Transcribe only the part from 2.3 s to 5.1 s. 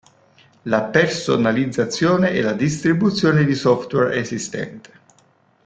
e la distribuzione di software esistente.